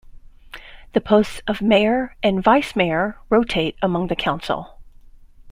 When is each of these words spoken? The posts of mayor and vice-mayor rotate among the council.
The 0.93 0.99
posts 0.99 1.43
of 1.47 1.61
mayor 1.61 2.15
and 2.23 2.43
vice-mayor 2.43 3.19
rotate 3.29 3.75
among 3.83 4.07
the 4.07 4.15
council. 4.15 4.79